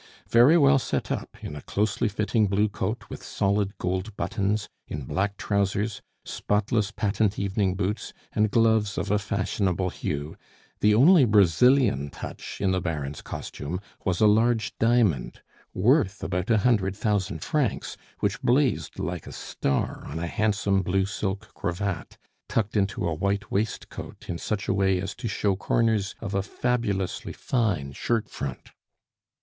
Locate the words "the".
10.79-10.95, 12.71-12.81